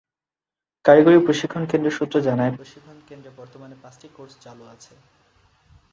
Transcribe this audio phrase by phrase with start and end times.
[0.85, 4.93] কারিগরি প্রশিক্ষণ কেন্দ্র সূত্র জানায়, প্রশিক্ষণ কেন্দ্রে বর্তমানে পাঁচটি কোর্স চালু আছে।